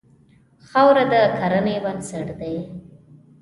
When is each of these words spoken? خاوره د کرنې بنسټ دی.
خاوره 0.69 1.05
د 1.11 1.13
کرنې 1.37 1.75
بنسټ 1.83 2.27
دی. 2.39 2.57